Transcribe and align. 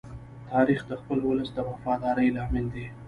تاریخ 0.51 0.81
د 0.87 0.91
خپل 1.01 1.19
ولس 1.27 1.49
د 1.53 1.57
وفادارۍ 1.69 2.27
لامل 2.35 2.65
دی. 2.75 2.85